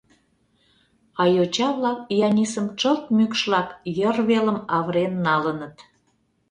А 1.21 1.23
йоча-влак 1.35 1.99
Янисым 2.27 2.67
чылт 2.79 3.03
мӱкшлак 3.17 3.69
йыр 3.97 4.17
велым 4.29 4.59
авырен 4.75 5.13
налыныт. 5.25 5.75